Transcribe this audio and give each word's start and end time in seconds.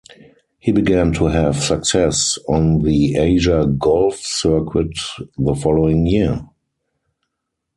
He 0.57 0.71
began 0.71 1.13
to 1.13 1.25
have 1.27 1.61
success 1.63 2.39
on 2.49 2.81
the 2.81 3.17
Asia 3.17 3.67
Golf 3.77 4.15
Circuit 4.15 4.97
the 5.37 5.53
following 5.53 6.07
year. 6.07 6.41